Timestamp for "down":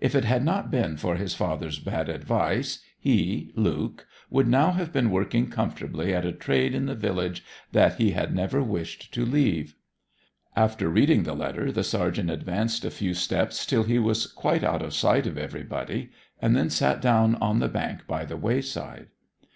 17.00-17.36